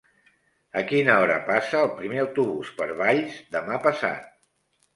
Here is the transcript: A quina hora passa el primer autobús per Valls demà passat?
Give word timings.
A 0.79 0.81
quina 0.91 1.17
hora 1.25 1.35
passa 1.49 1.83
el 1.85 1.93
primer 2.01 2.19
autobús 2.23 2.73
per 2.81 2.89
Valls 3.05 3.39
demà 3.59 3.81
passat? 3.87 4.29